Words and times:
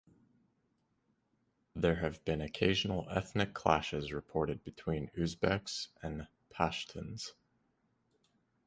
There 1.75 1.97
have 1.97 2.25
been 2.25 2.41
occasional 2.41 3.05
ethnic 3.11 3.53
clashes 3.53 4.11
reported 4.11 4.63
between 4.63 5.11
Uzbeks 5.15 5.89
and 6.01 6.27
Pashtuns. 6.49 7.33